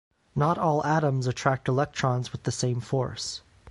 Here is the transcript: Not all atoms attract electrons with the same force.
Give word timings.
Not 0.35 0.57
all 0.57 0.83
atoms 0.83 1.27
attract 1.27 1.67
electrons 1.67 2.31
with 2.31 2.41
the 2.41 2.51
same 2.51 2.79
force. 2.81 3.43